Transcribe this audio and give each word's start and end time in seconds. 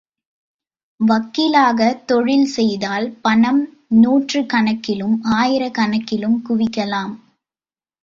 வக்கீலாகத் 0.99 2.05
தொழில் 2.05 2.45
செய்தால், 2.45 3.11
பணம் 3.21 3.61
நூற்றுக் 3.87 4.49
கணக்கிலும், 4.49 5.15
ஆயிரக் 5.21 5.73
கணக்கிலும் 5.73 6.43
குவிக்கலாம். 6.49 7.13